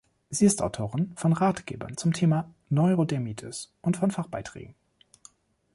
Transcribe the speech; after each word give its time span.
Sie 0.31 0.47
ist 0.47 0.63
Autorin 0.63 1.13
von 1.15 1.31
Ratgebern 1.31 1.95
zum 1.95 2.11
Thema 2.11 2.51
Neurodermitis 2.71 3.71
und 3.81 3.97
von 3.97 4.09
Fachbeiträgen. 4.09 4.73